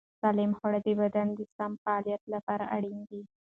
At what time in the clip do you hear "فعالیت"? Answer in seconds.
1.83-2.21